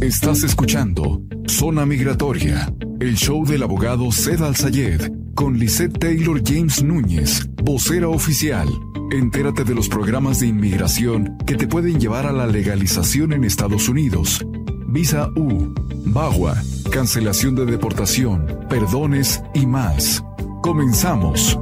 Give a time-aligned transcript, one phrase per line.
[0.00, 7.48] Estás escuchando Zona Migratoria, el show del abogado Zed Al-Sayed con Lisette Taylor James Núñez,
[7.62, 8.68] vocera oficial.
[9.10, 13.88] Entérate de los programas de inmigración que te pueden llevar a la legalización en Estados
[13.88, 14.44] Unidos.
[14.86, 15.72] Visa U,
[16.06, 20.22] BAGUA, cancelación de deportación, perdones y más.
[20.62, 21.58] Comenzamos.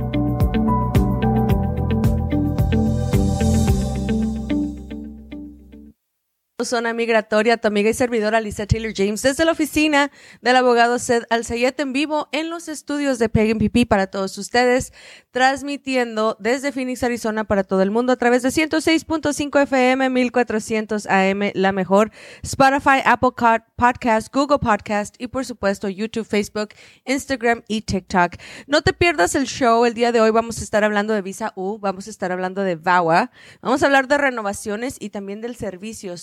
[6.65, 10.11] Zona Migratoria, tu amiga y servidora Lisa Taylor James, desde la oficina
[10.41, 14.93] del abogado Seth Al-Sayed en vivo en los estudios de Pagan PP para todos ustedes,
[15.31, 21.51] transmitiendo desde Phoenix, Arizona para todo el mundo a través de 106.5 FM, 1400 AM,
[21.55, 22.11] la mejor,
[22.43, 23.31] Spotify, Apple
[23.77, 26.71] Podcast, Google Podcast y por supuesto YouTube, Facebook,
[27.05, 28.37] Instagram y TikTok.
[28.67, 31.53] No te pierdas el show, el día de hoy vamos a estar hablando de Visa
[31.57, 35.57] U, vamos a estar hablando de VAWA, vamos a hablar de renovaciones y también del
[35.57, 36.17] servicio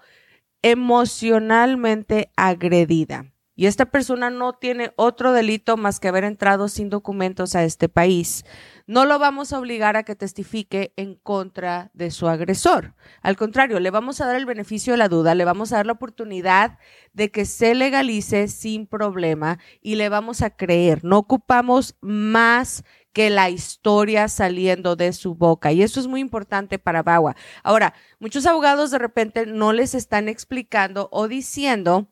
[0.62, 7.56] emocionalmente agredida, y esta persona no tiene otro delito más que haber entrado sin documentos
[7.56, 8.44] a este país,
[8.86, 12.94] no lo vamos a obligar a que testifique en contra de su agresor.
[13.20, 15.86] Al contrario, le vamos a dar el beneficio de la duda, le vamos a dar
[15.86, 16.78] la oportunidad
[17.14, 21.04] de que se legalice sin problema y le vamos a creer.
[21.04, 25.72] No ocupamos más que la historia saliendo de su boca.
[25.72, 27.34] Y eso es muy importante para Bagua.
[27.64, 32.06] Ahora, muchos abogados de repente no les están explicando o diciendo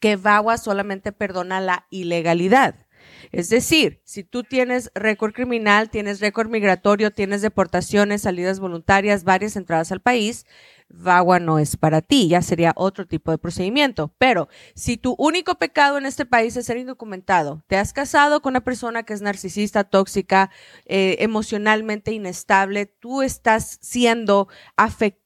[0.00, 2.86] que Bagua solamente perdona la ilegalidad.
[3.32, 9.56] Es decir, si tú tienes récord criminal, tienes récord migratorio, tienes deportaciones, salidas voluntarias, varias
[9.56, 10.46] entradas al país,
[10.88, 14.14] VAWA no es para ti, ya sería otro tipo de procedimiento.
[14.18, 18.52] Pero si tu único pecado en este país es ser indocumentado, te has casado con
[18.52, 20.50] una persona que es narcisista, tóxica,
[20.84, 25.25] eh, emocionalmente inestable, tú estás siendo afectado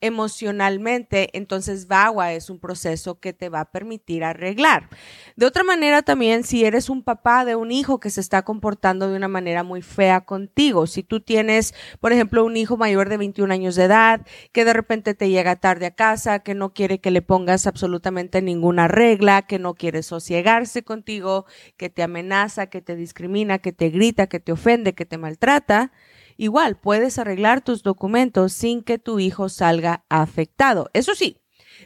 [0.00, 4.88] emocionalmente, entonces VAWA es un proceso que te va a permitir arreglar.
[5.36, 9.08] De otra manera también, si eres un papá de un hijo que se está comportando
[9.08, 13.18] de una manera muy fea contigo, si tú tienes, por ejemplo, un hijo mayor de
[13.18, 17.00] 21 años de edad, que de repente te llega tarde a casa, que no quiere
[17.00, 21.46] que le pongas absolutamente ninguna regla, que no quiere sosiegarse contigo,
[21.76, 25.92] que te amenaza, que te discrimina, que te grita, que te ofende, que te maltrata,
[26.40, 30.88] igual puedes arreglar tus documentos sin que tu hijo salga afectado.
[30.94, 31.36] Eso sí,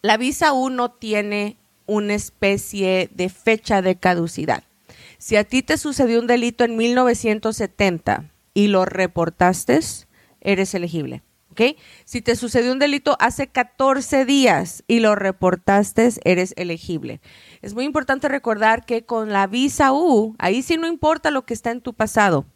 [0.00, 4.64] La Visa U no tiene una especie de fecha de caducidad.
[5.18, 9.80] Si a ti te sucedió un delito en 1970 y lo reportaste,
[10.40, 11.20] eres elegible.
[11.52, 11.76] ¿Ok?
[12.04, 17.20] Si te sucedió un delito hace 14 días y lo reportaste, eres elegible.
[17.60, 21.54] Es muy importante recordar que con la visa U, ahí sí no importa lo que
[21.54, 22.46] está en tu pasado.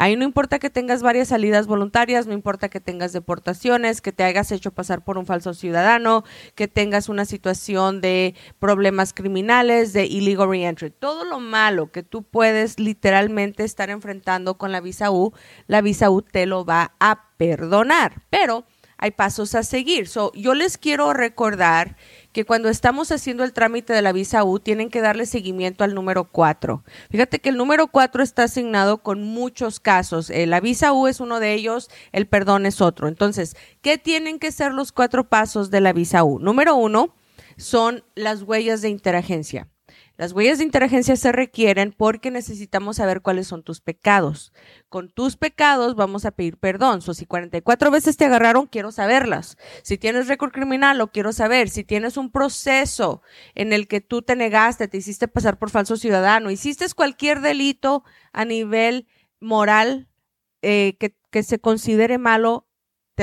[0.00, 4.24] Ahí no importa que tengas varias salidas voluntarias, no importa que tengas deportaciones, que te
[4.24, 6.24] hayas hecho pasar por un falso ciudadano,
[6.54, 10.88] que tengas una situación de problemas criminales, de illegal reentry.
[10.88, 15.34] Todo lo malo que tú puedes literalmente estar enfrentando con la visa U,
[15.66, 18.22] la visa U te lo va a perdonar.
[18.30, 18.64] Pero
[19.00, 20.06] hay pasos a seguir.
[20.06, 21.96] So, yo les quiero recordar
[22.32, 25.94] que cuando estamos haciendo el trámite de la visa U, tienen que darle seguimiento al
[25.94, 26.84] número 4.
[27.10, 30.28] Fíjate que el número 4 está asignado con muchos casos.
[30.28, 33.08] Eh, la visa U es uno de ellos, el perdón es otro.
[33.08, 36.38] Entonces, ¿qué tienen que ser los cuatro pasos de la visa U?
[36.38, 37.14] Número uno
[37.56, 39.68] son las huellas de interagencia.
[40.16, 44.52] Las huellas de inteligencia se requieren porque necesitamos saber cuáles son tus pecados.
[44.88, 47.02] Con tus pecados vamos a pedir perdón.
[47.02, 49.56] So, si 44 veces te agarraron, quiero saberlas.
[49.82, 51.70] Si tienes récord criminal, lo quiero saber.
[51.70, 53.22] Si tienes un proceso
[53.54, 58.04] en el que tú te negaste, te hiciste pasar por falso ciudadano, hiciste cualquier delito
[58.32, 59.06] a nivel
[59.40, 60.08] moral
[60.62, 62.66] eh, que, que se considere malo,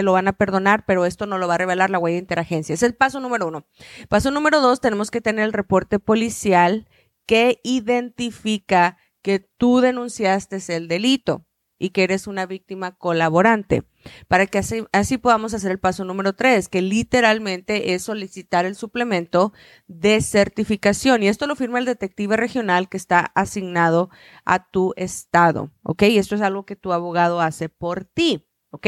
[0.03, 2.73] lo van a perdonar, pero esto no lo va a revelar la huella interagencia.
[2.73, 3.65] Es el paso número uno.
[4.09, 6.87] Paso número dos, tenemos que tener el reporte policial
[7.25, 11.45] que identifica que tú denunciaste el delito
[11.79, 13.83] y que eres una víctima colaborante,
[14.27, 18.75] para que así, así, podamos hacer el paso número tres, que literalmente es solicitar el
[18.75, 19.53] suplemento
[19.87, 21.23] de certificación.
[21.23, 24.09] Y esto lo firma el detective regional que está asignado
[24.45, 26.03] a tu estado, ¿ok?
[26.03, 28.87] Y esto es algo que tu abogado hace por ti, ¿ok?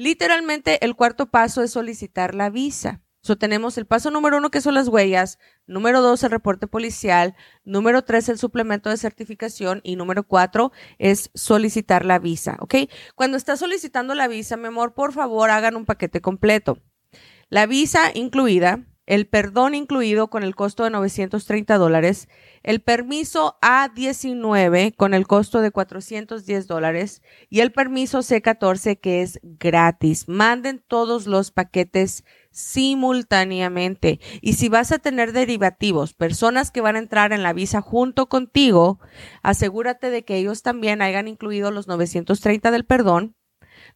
[0.00, 3.02] Literalmente el cuarto paso es solicitar la visa.
[3.20, 7.36] So, tenemos el paso número uno, que son las huellas, número dos, el reporte policial,
[7.64, 12.76] número tres, el suplemento de certificación y número cuatro es solicitar la visa, ¿ok?
[13.14, 16.78] Cuando estás solicitando la visa, mi amor, por favor, hagan un paquete completo.
[17.50, 22.28] La visa incluida, el perdón incluido con el costo de 930 dólares,
[22.62, 29.40] el permiso A19 con el costo de 410 dólares y el permiso C14 que es
[29.42, 30.28] gratis.
[30.28, 34.20] Manden todos los paquetes simultáneamente.
[34.42, 38.28] Y si vas a tener derivativos, personas que van a entrar en la visa junto
[38.28, 39.00] contigo,
[39.42, 43.34] asegúrate de que ellos también hayan incluido los 930 del perdón,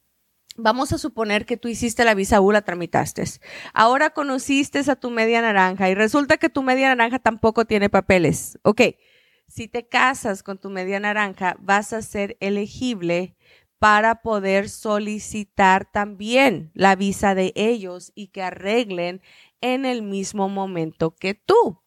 [0.58, 3.24] Vamos a suponer que tú hiciste la visa U, la tramitaste.
[3.74, 8.58] Ahora conociste a tu media naranja y resulta que tu media naranja tampoco tiene papeles.
[8.62, 8.82] Ok,
[9.48, 13.36] si te casas con tu media naranja, vas a ser elegible
[13.78, 19.20] para poder solicitar también la visa de ellos y que arreglen
[19.60, 21.82] en el mismo momento que tú.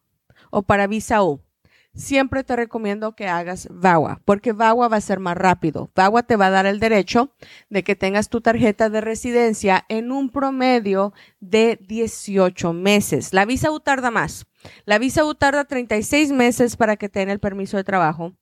[0.51, 1.21] o para Visa
[1.95, 5.91] siempre te recomiendo que hagas VAWA, porque VAWA va a ser más rápido.
[5.95, 7.35] VAWA te va a dar el derecho
[7.71, 13.33] de que tengas tu tarjeta de residencia en un promedio de 18 meses.
[13.33, 14.47] La Visa U tarda más.
[14.85, 18.35] La Visa U tarda 36 meses para que te den el permiso de trabajo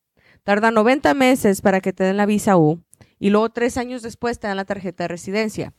[0.45, 2.81] tarda 90 meses para que te den la visa U
[3.19, 5.73] y luego tres años después te dan la tarjeta de residencia.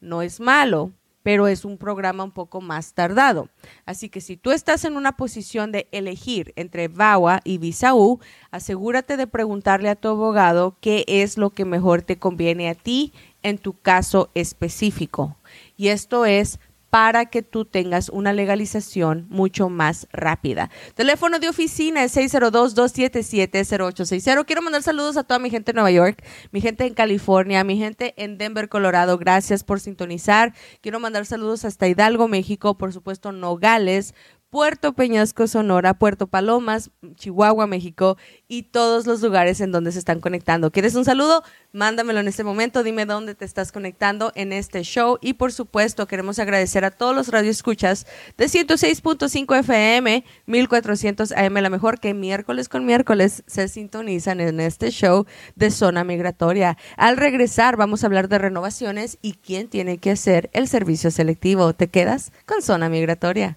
[0.00, 3.48] No es malo, pero es un programa un poco más tardado.
[3.84, 8.20] Así que si tú estás en una posición de elegir entre VAWA y Visa U,
[8.50, 13.12] asegúrate de preguntarle a tu abogado qué es lo que mejor te conviene a ti
[13.42, 15.36] en tu caso específico.
[15.76, 16.58] Y esto es
[16.90, 20.70] para que tú tengas una legalización mucho más rápida.
[20.94, 24.44] Teléfono de oficina es 602-277-0860.
[24.44, 27.78] Quiero mandar saludos a toda mi gente en Nueva York, mi gente en California, mi
[27.78, 29.18] gente en Denver, Colorado.
[29.18, 30.52] Gracias por sintonizar.
[30.80, 34.14] Quiero mandar saludos hasta Hidalgo, México, por supuesto Nogales,
[34.50, 38.16] Puerto Peñasco, Sonora, Puerto Palomas, Chihuahua, México
[38.48, 40.72] y todos los lugares en donde se están conectando.
[40.72, 41.44] ¿Quieres un saludo?
[41.72, 46.08] Mándamelo en este momento, dime dónde te estás conectando en este show y por supuesto
[46.08, 52.68] queremos agradecer a todos los radioescuchas de 106.5 FM, 1400 AM, la mejor que miércoles
[52.68, 56.76] con miércoles se sintonizan en este show de Zona Migratoria.
[56.96, 61.72] Al regresar vamos a hablar de renovaciones y quién tiene que hacer el servicio selectivo.
[61.72, 63.56] ¿Te quedas con Zona Migratoria?